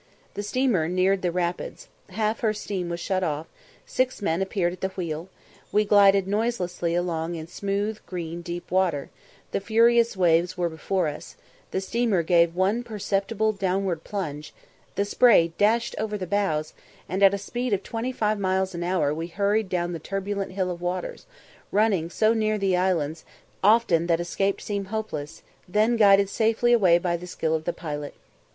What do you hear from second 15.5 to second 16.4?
dashed over the